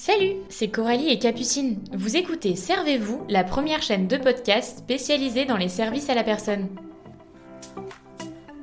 Salut, 0.00 0.36
c'est 0.48 0.68
Coralie 0.68 1.10
et 1.10 1.18
Capucine. 1.18 1.76
Vous 1.92 2.16
écoutez 2.16 2.56
Servez-vous, 2.56 3.22
la 3.28 3.44
première 3.44 3.82
chaîne 3.82 4.08
de 4.08 4.16
podcast 4.16 4.78
spécialisée 4.78 5.44
dans 5.44 5.58
les 5.58 5.68
services 5.68 6.08
à 6.08 6.14
la 6.14 6.24
personne. 6.24 6.68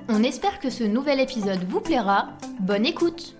On 0.09 0.23
espère 0.23 0.59
que 0.59 0.71
ce 0.71 0.83
nouvel 0.83 1.19
épisode 1.19 1.63
vous 1.63 1.79
plaira. 1.79 2.29
Bonne 2.59 2.87
écoute 2.87 3.36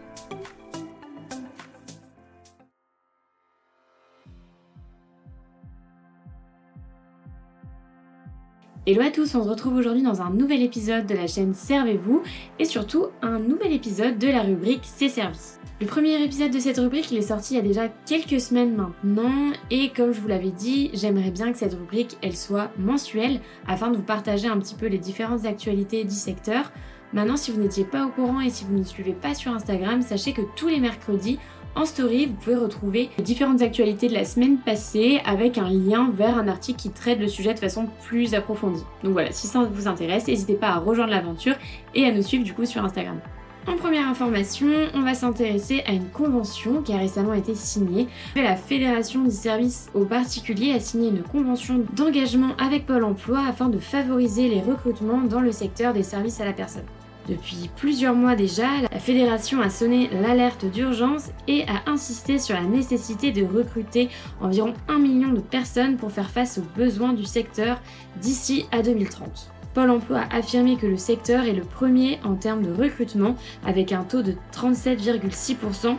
Hello 8.89 9.01
à 9.01 9.11
tous, 9.11 9.35
on 9.35 9.43
se 9.43 9.49
retrouve 9.49 9.75
aujourd'hui 9.75 10.01
dans 10.01 10.21
un 10.21 10.29
nouvel 10.29 10.61
épisode 10.61 11.05
de 11.05 11.13
la 11.13 11.27
chaîne 11.27 11.54
Servez-vous 11.54 12.23
et 12.57 12.63
surtout 12.63 13.07
un 13.21 13.37
nouvel 13.37 13.73
épisode 13.73 14.17
de 14.17 14.29
la 14.29 14.43
rubrique 14.43 14.83
C'est 14.86 15.09
services. 15.09 15.59
Le 15.81 15.87
premier 15.87 16.23
épisode 16.23 16.51
de 16.51 16.59
cette 16.59 16.77
rubrique, 16.77 17.11
il 17.11 17.18
est 17.18 17.21
sorti 17.21 17.55
il 17.55 17.57
y 17.57 17.59
a 17.59 17.63
déjà 17.63 17.89
quelques 18.05 18.39
semaines 18.39 18.78
maintenant 18.78 19.51
et 19.71 19.89
comme 19.89 20.14
je 20.14 20.21
vous 20.21 20.29
l'avais 20.29 20.51
dit, 20.51 20.89
j'aimerais 20.93 21.31
bien 21.31 21.51
que 21.51 21.57
cette 21.57 21.73
rubrique, 21.73 22.15
elle 22.21 22.37
soit 22.37 22.71
mensuelle 22.79 23.42
afin 23.68 23.92
de 23.92 23.97
vous 23.97 24.04
partager 24.04 24.47
un 24.47 24.57
petit 24.57 24.75
peu 24.75 24.86
les 24.86 25.00
différentes 25.00 25.45
actualités 25.45 26.06
du 26.06 26.15
secteur. 26.15 26.71
Maintenant, 27.11 27.36
si 27.36 27.51
vous 27.51 27.59
n'étiez 27.59 27.83
pas 27.83 28.06
au 28.06 28.09
courant 28.09 28.39
et 28.39 28.50
si 28.50 28.64
vous 28.64 28.78
ne 28.78 28.83
suivez 28.83 29.14
pas 29.14 29.33
sur 29.33 29.51
Instagram, 29.51 30.01
sachez 30.01 30.31
que 30.31 30.43
tous 30.56 30.69
les 30.69 30.79
mercredis, 30.79 31.39
en 31.76 31.86
story, 31.86 32.26
vous 32.26 32.34
pouvez 32.34 32.56
retrouver 32.56 33.09
différentes 33.20 33.62
actualités 33.62 34.08
de 34.08 34.14
la 34.14 34.26
semaine 34.26 34.58
passée 34.58 35.22
avec 35.26 35.58
un 35.58 35.70
lien 35.70 36.12
vers 36.14 36.38
un 36.38 36.48
article 36.48 36.80
qui 36.80 36.90
traite 36.90 37.20
le 37.20 37.28
sujet 37.28 37.53
de 37.53 37.59
façon 37.59 37.88
plus 38.03 38.34
approfondie. 38.34 38.84
Donc 39.03 39.14
voilà, 39.14 39.31
si 39.31 39.48
ça 39.48 39.64
vous 39.64 39.88
intéresse, 39.88 40.28
n'hésitez 40.28 40.56
pas 40.56 40.70
à 40.70 40.78
rejoindre 40.78 41.12
l'aventure 41.12 41.56
et 41.94 42.06
à 42.06 42.12
nous 42.12 42.23
suivre 42.23 42.44
du 42.44 42.53
coup 42.53 42.66
sur 42.66 42.84
Instagram. 42.84 43.20
En 43.67 43.76
première 43.76 44.08
information, 44.08 44.67
on 44.94 45.02
va 45.02 45.14
s'intéresser 45.14 45.84
à 45.86 45.92
une 45.92 46.08
convention 46.08 46.81
qui 46.81 46.94
a 46.94 46.98
récemment 46.98 47.34
été 47.34 47.53
signée. 47.53 48.08
La 48.36 48.56
Fédération 48.56 49.26
du 49.26 49.31
service 49.31 49.90
aux 49.94 50.06
particuliers 50.06 50.72
a 50.72 50.80
signé 50.80 51.09
une 51.09 51.22
convention 51.22 51.84
d'engagement 51.94 52.56
avec 52.59 52.86
Pôle 52.86 53.04
Emploi 53.04 53.42
afin 53.46 53.68
de 53.68 53.78
favoriser 53.78 54.48
les 54.48 54.62
recrutements 54.62 55.22
dans 55.22 55.42
le 55.42 55.52
secteur 55.52 55.94
des 55.94 56.04
services 56.04 56.40
à 56.40 56.46
la 56.46 56.54
personne. 56.54 56.86
Depuis 57.28 57.70
plusieurs 57.75 58.16
mois 58.16 58.36
déjà, 58.36 58.81
la 58.89 59.00
fédération 59.00 59.59
a 59.61 59.70
sonné 59.70 60.09
l'alerte 60.22 60.66
d'urgence 60.66 61.31
et 61.47 61.64
a 61.64 61.89
insisté 61.89 62.39
sur 62.39 62.56
la 62.56 62.64
nécessité 62.64 63.31
de 63.31 63.44
recruter 63.44 64.09
environ 64.39 64.73
1 64.88 65.00
million 65.00 65.34
de 65.34 65.42
personnes 65.42 65.97
pour 65.97 66.11
faire 66.11 66.30
face 66.30 66.58
aux 66.58 66.78
besoins 66.78 67.11
du 67.11 67.25
secteur 67.25 67.81
d'ici 68.22 68.66
à 68.72 68.81
2030. 68.81 69.52
Pôle 69.73 69.89
Emploi 69.89 70.19
a 70.19 70.38
affirmé 70.38 70.78
que 70.78 70.88
le 70.88 70.97
secteur 70.97 71.44
est 71.44 71.53
le 71.53 71.64
premier 71.64 72.19
en 72.23 72.36
termes 72.36 72.64
de 72.64 72.72
recrutement 72.72 73.36
avec 73.66 73.91
un 73.91 74.03
taux 74.03 74.22
de 74.22 74.34
37,6% 74.53 75.95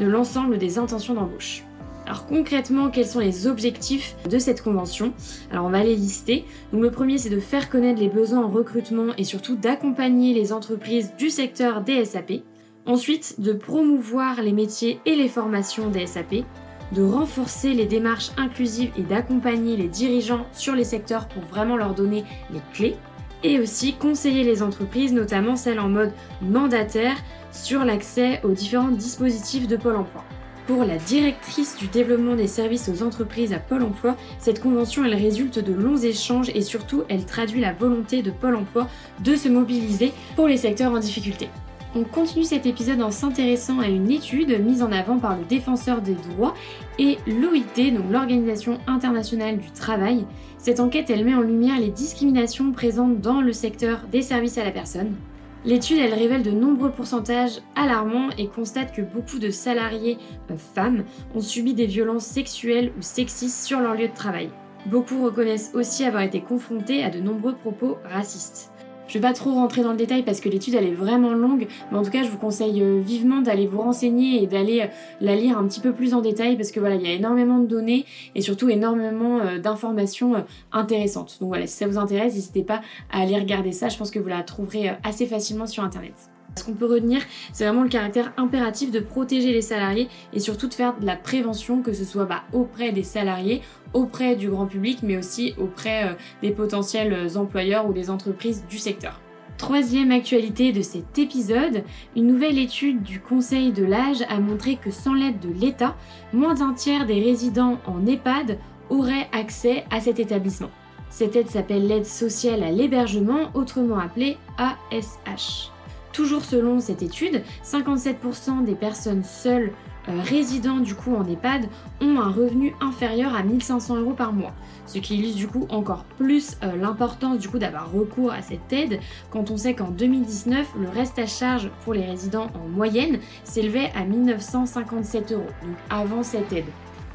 de 0.00 0.06
l'ensemble 0.06 0.58
des 0.58 0.78
intentions 0.78 1.14
d'embauche. 1.14 1.64
Alors 2.06 2.26
concrètement, 2.26 2.90
quels 2.90 3.06
sont 3.06 3.20
les 3.20 3.46
objectifs 3.46 4.16
de 4.28 4.38
cette 4.38 4.62
convention? 4.62 5.12
Alors 5.50 5.66
on 5.66 5.70
va 5.70 5.82
les 5.82 5.94
lister. 5.94 6.44
Donc 6.72 6.82
le 6.82 6.90
premier, 6.90 7.18
c'est 7.18 7.30
de 7.30 7.40
faire 7.40 7.70
connaître 7.70 8.00
les 8.00 8.08
besoins 8.08 8.44
en 8.44 8.48
recrutement 8.48 9.14
et 9.16 9.24
surtout 9.24 9.56
d'accompagner 9.56 10.34
les 10.34 10.52
entreprises 10.52 11.12
du 11.16 11.30
secteur 11.30 11.82
des 11.82 12.04
SAP. 12.04 12.42
Ensuite, 12.86 13.40
de 13.40 13.52
promouvoir 13.52 14.42
les 14.42 14.52
métiers 14.52 15.00
et 15.06 15.14
les 15.14 15.28
formations 15.28 15.88
des 15.88 16.06
SAP 16.06 16.44
de 16.92 17.02
renforcer 17.02 17.72
les 17.72 17.86
démarches 17.86 18.30
inclusives 18.36 18.90
et 18.96 19.02
d'accompagner 19.02 19.76
les 19.76 19.88
dirigeants 19.88 20.46
sur 20.52 20.74
les 20.74 20.84
secteurs 20.84 21.26
pour 21.28 21.42
vraiment 21.42 21.76
leur 21.76 21.94
donner 21.94 22.24
les 22.52 22.60
clés 22.74 22.96
et 23.42 23.58
aussi 23.58 23.94
conseiller 23.94 24.44
les 24.44 24.62
entreprises, 24.62 25.12
notamment 25.12 25.56
celles 25.56 25.80
en 25.80 25.88
mode 25.88 26.12
mandataire, 26.40 27.16
sur 27.50 27.84
l'accès 27.84 28.40
aux 28.44 28.52
différents 28.52 28.88
dispositifs 28.88 29.66
de 29.66 29.76
Pôle 29.76 29.96
Emploi. 29.96 30.24
Pour 30.66 30.84
la 30.84 30.96
directrice 30.96 31.76
du 31.76 31.88
développement 31.88 32.36
des 32.36 32.46
services 32.46 32.88
aux 32.88 33.02
entreprises 33.02 33.52
à 33.52 33.58
Pôle 33.58 33.82
Emploi, 33.82 34.16
cette 34.38 34.60
convention 34.60 35.04
elle 35.04 35.14
résulte 35.14 35.58
de 35.58 35.72
longs 35.72 35.96
échanges 35.96 36.50
et 36.54 36.62
surtout 36.62 37.02
elle 37.08 37.26
traduit 37.26 37.60
la 37.60 37.72
volonté 37.72 38.22
de 38.22 38.30
Pôle 38.30 38.54
Emploi 38.54 38.86
de 39.24 39.34
se 39.34 39.48
mobiliser 39.48 40.12
pour 40.36 40.46
les 40.46 40.56
secteurs 40.56 40.92
en 40.92 41.00
difficulté. 41.00 41.48
On 41.96 42.04
continue 42.04 42.44
cet 42.44 42.64
épisode 42.64 43.02
en 43.02 43.10
s'intéressant 43.10 43.80
à 43.80 43.88
une 43.88 44.10
étude 44.10 44.56
mise 44.64 44.82
en 44.82 44.92
avant 44.92 45.18
par 45.18 45.36
le 45.36 45.44
défenseur 45.44 46.00
des 46.00 46.14
droits 46.14 46.54
et 46.98 47.18
l'OIT, 47.26 47.90
donc 47.90 48.10
l'Organisation 48.10 48.78
internationale 48.86 49.58
du 49.58 49.70
travail. 49.72 50.24
Cette 50.58 50.78
enquête, 50.78 51.10
elle 51.10 51.24
met 51.24 51.34
en 51.34 51.42
lumière 51.42 51.80
les 51.80 51.90
discriminations 51.90 52.70
présentes 52.70 53.20
dans 53.20 53.40
le 53.40 53.52
secteur 53.52 54.02
des 54.12 54.22
services 54.22 54.58
à 54.58 54.64
la 54.64 54.70
personne. 54.70 55.16
L'étude, 55.64 55.98
elle 55.98 56.14
révèle 56.14 56.42
de 56.42 56.50
nombreux 56.50 56.90
pourcentages 56.90 57.60
alarmants 57.76 58.30
et 58.36 58.48
constate 58.48 58.92
que 58.92 59.02
beaucoup 59.02 59.38
de 59.38 59.50
salariés 59.50 60.18
euh, 60.50 60.56
femmes 60.56 61.04
ont 61.36 61.40
subi 61.40 61.72
des 61.72 61.86
violences 61.86 62.26
sexuelles 62.26 62.92
ou 62.98 63.02
sexistes 63.02 63.64
sur 63.64 63.78
leur 63.78 63.94
lieu 63.94 64.08
de 64.08 64.14
travail. 64.14 64.50
Beaucoup 64.86 65.22
reconnaissent 65.24 65.70
aussi 65.74 66.04
avoir 66.04 66.24
été 66.24 66.40
confrontés 66.40 67.04
à 67.04 67.10
de 67.10 67.20
nombreux 67.20 67.54
propos 67.54 67.98
racistes. 68.04 68.72
Je 69.08 69.14
vais 69.14 69.20
pas 69.20 69.32
trop 69.32 69.52
rentrer 69.52 69.82
dans 69.82 69.90
le 69.90 69.96
détail 69.96 70.22
parce 70.22 70.40
que 70.40 70.48
l'étude 70.48 70.74
elle 70.74 70.86
est 70.86 70.94
vraiment 70.94 71.32
longue, 71.34 71.66
mais 71.90 71.98
en 71.98 72.02
tout 72.02 72.10
cas 72.10 72.22
je 72.22 72.28
vous 72.28 72.38
conseille 72.38 72.82
euh, 72.82 73.00
vivement 73.00 73.40
d'aller 73.40 73.66
vous 73.66 73.80
renseigner 73.80 74.42
et 74.42 74.46
d'aller 74.46 74.82
euh, 74.82 74.86
la 75.20 75.36
lire 75.36 75.58
un 75.58 75.66
petit 75.66 75.80
peu 75.80 75.92
plus 75.92 76.14
en 76.14 76.20
détail 76.20 76.56
parce 76.56 76.70
que 76.70 76.80
voilà, 76.80 76.94
il 76.94 77.02
y 77.02 77.06
a 77.06 77.12
énormément 77.12 77.58
de 77.58 77.66
données 77.66 78.06
et 78.34 78.40
surtout 78.40 78.68
énormément 78.68 79.40
euh, 79.40 79.58
d'informations 79.58 80.44
intéressantes. 80.72 81.38
Donc 81.40 81.48
voilà, 81.48 81.66
si 81.66 81.76
ça 81.76 81.86
vous 81.86 81.98
intéresse, 81.98 82.34
n'hésitez 82.34 82.62
pas 82.62 82.80
à 83.10 83.20
aller 83.22 83.36
regarder 83.36 83.72
ça, 83.72 83.88
je 83.88 83.98
pense 83.98 84.10
que 84.10 84.18
vous 84.18 84.28
la 84.28 84.42
trouverez 84.42 84.92
assez 85.02 85.26
facilement 85.26 85.66
sur 85.66 85.84
internet. 85.84 86.31
Ce 86.54 86.64
qu'on 86.64 86.74
peut 86.74 86.86
retenir, 86.86 87.22
c'est 87.52 87.64
vraiment 87.64 87.82
le 87.82 87.88
caractère 87.88 88.32
impératif 88.36 88.90
de 88.90 89.00
protéger 89.00 89.52
les 89.52 89.62
salariés 89.62 90.08
et 90.32 90.40
surtout 90.40 90.68
de 90.68 90.74
faire 90.74 90.98
de 90.98 91.06
la 91.06 91.16
prévention, 91.16 91.82
que 91.82 91.92
ce 91.92 92.04
soit 92.04 92.26
bah, 92.26 92.42
auprès 92.52 92.92
des 92.92 93.02
salariés, 93.02 93.62
auprès 93.94 94.36
du 94.36 94.50
grand 94.50 94.66
public, 94.66 94.98
mais 95.02 95.16
aussi 95.16 95.54
auprès 95.58 96.04
euh, 96.04 96.14
des 96.42 96.50
potentiels 96.50 97.36
employeurs 97.36 97.88
ou 97.88 97.92
des 97.92 98.10
entreprises 98.10 98.64
du 98.68 98.78
secteur. 98.78 99.20
Troisième 99.56 100.10
actualité 100.10 100.72
de 100.72 100.82
cet 100.82 101.18
épisode, 101.18 101.84
une 102.16 102.26
nouvelle 102.26 102.58
étude 102.58 103.02
du 103.02 103.20
Conseil 103.20 103.70
de 103.70 103.84
l'âge 103.84 104.22
a 104.28 104.40
montré 104.40 104.76
que 104.76 104.90
sans 104.90 105.14
l'aide 105.14 105.38
de 105.38 105.50
l'État, 105.50 105.96
moins 106.32 106.54
d'un 106.54 106.72
tiers 106.72 107.06
des 107.06 107.20
résidents 107.20 107.78
en 107.86 108.04
EHPAD 108.04 108.58
auraient 108.90 109.28
accès 109.32 109.84
à 109.90 110.00
cet 110.00 110.18
établissement. 110.18 110.70
Cette 111.10 111.36
aide 111.36 111.48
s'appelle 111.48 111.86
l'aide 111.86 112.06
sociale 112.06 112.62
à 112.62 112.72
l'hébergement, 112.72 113.50
autrement 113.54 113.98
appelée 113.98 114.36
ASH. 114.58 115.70
Toujours 116.12 116.44
selon 116.44 116.80
cette 116.80 117.02
étude, 117.02 117.42
57% 117.64 118.64
des 118.64 118.74
personnes 118.74 119.24
seules 119.24 119.72
euh, 120.08 120.20
résidant 120.24 120.78
du 120.78 120.96
coup 120.96 121.14
en 121.14 121.24
EHPAD 121.24 121.68
ont 122.00 122.18
un 122.18 122.30
revenu 122.30 122.74
inférieur 122.80 123.36
à 123.36 123.44
1500 123.44 123.96
euros 123.96 124.14
par 124.14 124.32
mois. 124.32 124.52
Ce 124.86 124.98
qui 124.98 125.16
illustre 125.16 125.36
du 125.36 125.46
coup 125.46 125.66
encore 125.70 126.04
plus 126.18 126.56
euh, 126.64 126.76
l'importance 126.76 127.38
du 127.38 127.48
coup 127.48 127.58
d'avoir 127.58 127.92
recours 127.92 128.32
à 128.32 128.42
cette 128.42 128.72
aide 128.72 128.98
quand 129.30 129.52
on 129.52 129.56
sait 129.56 129.74
qu'en 129.74 129.90
2019 129.90 130.72
le 130.80 130.88
reste 130.88 131.20
à 131.20 131.26
charge 131.26 131.70
pour 131.84 131.94
les 131.94 132.04
résidents 132.04 132.50
en 132.54 132.68
moyenne 132.68 133.20
s'élevait 133.44 133.92
à 133.94 134.04
1957 134.04 135.32
euros, 135.32 135.46
donc 135.62 135.76
avant 135.88 136.24
cette 136.24 136.52
aide. 136.52 136.66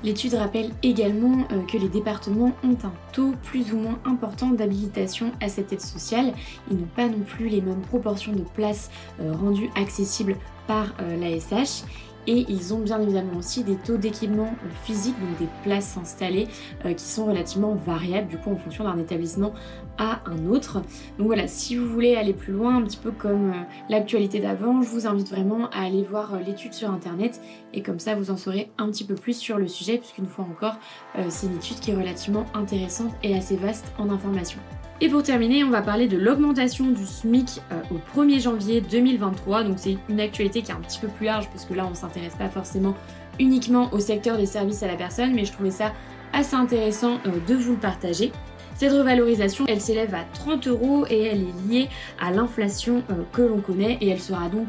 L'étude 0.04 0.36
rappelle 0.36 0.72
également 0.84 1.48
euh, 1.52 1.62
que 1.66 1.78
les 1.78 1.90
départements 1.90 2.54
ont 2.64 2.78
un 2.84 2.94
taux 3.14 3.34
plus 3.44 3.74
ou 3.74 3.78
moins 3.78 4.00
important 4.06 4.50
d'habilitation 4.50 5.32
à 5.42 5.50
cette 5.50 5.74
aide 5.74 5.82
sociale. 5.82 6.34
Ils 6.70 6.78
n'ont 6.78 6.88
pas 6.96 7.08
non 7.08 7.20
plus 7.26 7.50
les 7.50 7.62
mêmes 7.62 7.82
proportions 7.82 8.34
de 8.34 8.44
places 8.44 8.92
euh, 9.20 9.34
rendues 9.34 9.70
accessibles 9.76 10.36
par 10.68 10.94
euh, 11.02 11.18
l'ASH 11.18 11.84
et 12.28 12.46
ils 12.50 12.74
ont 12.74 12.80
bien 12.80 13.02
évidemment 13.02 13.38
aussi 13.38 13.64
des 13.64 13.76
taux 13.76 13.98
d'équipement 13.98 14.54
physique, 14.84 15.16
donc 15.20 15.40
des 15.40 15.48
places 15.64 15.98
installées 15.98 16.48
qui 16.96 17.04
sont 17.04 17.26
relativement 17.26 17.76
variables 17.76 18.28
du 18.28 18.38
coup 18.38 18.52
en 18.52 18.58
fonction 18.58 18.84
d'un 18.84 18.98
établissement 18.98 19.54
à 19.98 20.22
un 20.26 20.48
autre. 20.48 20.82
Donc 21.18 21.28
voilà, 21.28 21.48
si 21.48 21.76
vous 21.76 21.88
voulez 21.88 22.16
aller 22.16 22.34
plus 22.34 22.54
loin, 22.54 22.78
un 22.78 22.82
petit 22.84 22.98
peu 22.98 23.12
comme 23.12 23.54
l'actualité 23.90 24.40
d'avant, 24.40 24.82
je 24.82 24.90
vous 24.90 25.08
invite 25.08 25.30
vraiment 25.30 25.70
à 25.70 25.86
aller 25.86 26.04
voir 26.04 26.40
l'étude 26.46 26.74
sur 26.74 26.92
internet 26.92 27.42
et 27.74 27.82
comme 27.82 28.00
ça 28.00 28.16
vous 28.16 28.32
en 28.32 28.38
saurez 28.38 28.72
un 28.78 28.90
petit 28.90 29.04
peu 29.04 29.16
plus 29.16 29.38
sur 29.38 29.58
le 29.58 29.68
sujet 29.68 29.98
puisqu'une 29.98 30.28
fois 30.28 30.46
encore 30.46 30.76
euh, 31.18 31.26
c'est 31.30 31.48
une 31.48 31.56
étude 31.56 31.80
qui 31.80 31.92
est 31.92 31.96
relativement 31.96 32.46
intéressante 32.54 33.14
et 33.24 33.36
assez 33.36 33.56
vaste 33.56 33.92
en 33.98 34.10
information. 34.10 34.60
Et 35.00 35.10
pour 35.10 35.22
terminer, 35.22 35.64
on 35.64 35.70
va 35.70 35.84
parler 35.84 36.08
de 36.08 36.18
l'augmentation 36.18 36.88
du 36.88 37.06
SMIC 37.06 37.62
euh, 37.72 37.82
au 37.92 38.20
1er 38.20 38.42
janvier 38.42 38.82
2023. 38.82 39.64
Donc 39.64 39.78
c'est 39.78 39.96
une 40.10 40.20
actualité 40.20 40.64
qui 40.64 40.72
est 40.72 40.74
un 40.74 40.80
petit 40.80 41.00
peu 41.00 41.08
plus 41.08 41.28
large 41.28 41.48
parce 41.50 41.66
que 41.66 41.76
là 41.76 41.86
on 41.86 41.92
ne 41.92 41.96
s'intéresse 41.96 42.34
pas 42.34 42.50
forcément 42.50 42.96
uniquement 43.40 43.94
au 43.94 44.00
secteur 44.00 44.38
des 44.38 44.48
services 44.48 44.82
à 44.82 44.88
la 44.88 44.96
personne, 44.96 45.36
mais 45.36 45.46
je 45.46 45.52
trouvais 45.52 45.70
ça 45.70 45.94
assez 46.34 46.56
intéressant 46.56 47.20
euh, 47.28 47.32
de 47.48 47.54
vous 47.54 47.74
le 47.74 47.78
partager. 47.78 48.32
Cette 48.76 48.92
revalorisation, 48.92 49.66
elle 49.68 49.82
s'élève 49.82 50.16
à 50.16 50.24
30 50.34 50.68
euros 50.68 51.06
et 51.10 51.22
elle 51.26 51.42
est 51.42 51.68
liée 51.70 51.90
à 52.20 52.32
l'inflation 52.32 53.04
que 53.34 53.42
l'on 53.42 53.60
connaît 53.60 53.98
et 54.02 54.10
elle 54.10 54.22
sera 54.22 54.50
donc 54.50 54.68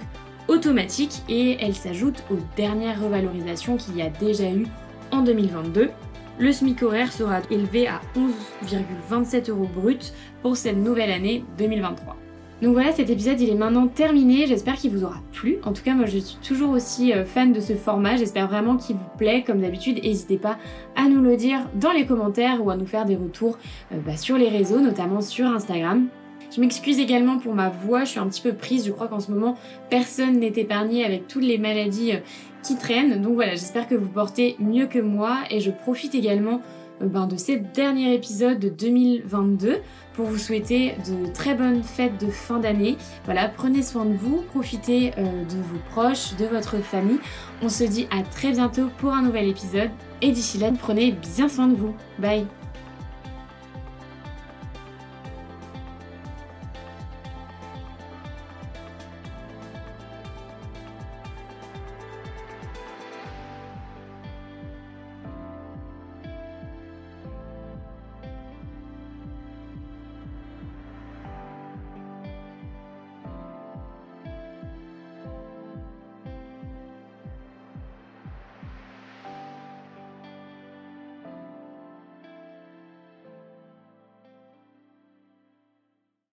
automatique 0.48 1.22
et 1.28 1.58
elle 1.60 1.74
s'ajoute 1.74 2.24
aux 2.30 2.38
dernières 2.56 3.02
revalorisations 3.02 3.76
qu'il 3.76 3.96
y 3.96 4.02
a 4.02 4.08
déjà 4.08 4.50
eu 4.50 4.66
en 5.10 5.22
2022. 5.22 5.90
Le 6.40 6.52
SMIC 6.52 6.82
horaire 6.84 7.12
sera 7.12 7.40
élevé 7.50 7.88
à 7.88 8.00
11,27 8.16 9.50
euros 9.50 9.68
brut 9.74 10.12
pour 10.40 10.56
cette 10.56 10.76
nouvelle 10.76 11.10
année 11.10 11.44
2023. 11.58 12.16
Donc 12.62 12.74
voilà, 12.74 12.92
cet 12.92 13.10
épisode 13.10 13.40
il 13.40 13.50
est 13.50 13.56
maintenant 13.56 13.88
terminé, 13.88 14.46
j'espère 14.46 14.74
qu'il 14.74 14.92
vous 14.92 15.04
aura 15.04 15.20
plu. 15.32 15.58
En 15.64 15.72
tout 15.72 15.82
cas, 15.82 15.94
moi 15.94 16.06
je 16.06 16.18
suis 16.18 16.38
toujours 16.38 16.70
aussi 16.70 17.12
euh, 17.12 17.24
fan 17.24 17.52
de 17.52 17.60
ce 17.60 17.74
format, 17.74 18.16
j'espère 18.16 18.48
vraiment 18.48 18.76
qu'il 18.76 18.96
vous 18.96 19.16
plaît. 19.16 19.44
Comme 19.44 19.60
d'habitude, 19.60 20.02
n'hésitez 20.02 20.38
pas 20.38 20.58
à 20.96 21.08
nous 21.08 21.20
le 21.20 21.36
dire 21.36 21.68
dans 21.74 21.92
les 21.92 22.06
commentaires 22.06 22.64
ou 22.64 22.70
à 22.70 22.76
nous 22.76 22.86
faire 22.86 23.04
des 23.04 23.16
retours 23.16 23.58
euh, 23.92 23.96
bah, 24.04 24.16
sur 24.16 24.38
les 24.38 24.48
réseaux, 24.48 24.80
notamment 24.80 25.20
sur 25.20 25.46
Instagram. 25.46 26.08
Je 26.54 26.60
m'excuse 26.60 26.98
également 26.98 27.38
pour 27.38 27.54
ma 27.54 27.68
voix, 27.68 28.04
je 28.04 28.10
suis 28.10 28.20
un 28.20 28.28
petit 28.28 28.42
peu 28.42 28.52
prise, 28.52 28.86
je 28.86 28.92
crois 28.92 29.08
qu'en 29.08 29.20
ce 29.20 29.30
moment 29.30 29.56
personne 29.90 30.38
n'est 30.38 30.52
épargné 30.56 31.04
avec 31.04 31.28
toutes 31.28 31.44
les 31.44 31.58
maladies 31.58 32.12
euh, 32.12 32.20
qui 32.62 32.76
traînent. 32.76 33.20
Donc 33.20 33.34
voilà, 33.34 33.52
j'espère 33.52 33.88
que 33.88 33.94
vous 33.94 34.08
portez 34.08 34.56
mieux 34.58 34.86
que 34.86 34.98
moi 34.98 35.38
et 35.50 35.60
je 35.60 35.70
profite 35.70 36.14
également 36.14 36.60
ben, 37.00 37.26
de 37.26 37.36
ces 37.36 37.56
derniers 37.58 38.14
épisodes 38.14 38.58
de 38.58 38.68
2022 38.68 39.76
pour 40.14 40.26
vous 40.26 40.38
souhaiter 40.38 40.94
de 41.06 41.32
très 41.32 41.54
bonnes 41.54 41.82
fêtes 41.82 42.18
de 42.20 42.30
fin 42.30 42.58
d'année. 42.58 42.96
Voilà, 43.24 43.48
prenez 43.48 43.82
soin 43.82 44.04
de 44.04 44.14
vous, 44.14 44.42
profitez 44.50 45.12
euh, 45.16 45.22
de 45.22 45.56
vos 45.56 45.78
proches, 45.90 46.34
de 46.36 46.46
votre 46.46 46.78
famille. 46.78 47.20
On 47.62 47.68
se 47.68 47.84
dit 47.84 48.08
à 48.10 48.22
très 48.22 48.52
bientôt 48.52 48.88
pour 48.98 49.12
un 49.12 49.22
nouvel 49.22 49.48
épisode 49.48 49.90
et 50.22 50.32
d'ici 50.32 50.58
là, 50.58 50.70
prenez 50.76 51.12
bien 51.12 51.48
soin 51.48 51.68
de 51.68 51.76
vous. 51.76 51.94
Bye 52.18 52.57